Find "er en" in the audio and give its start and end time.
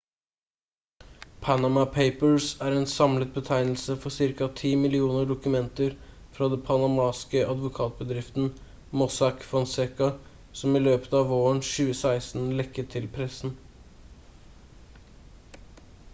2.67-2.87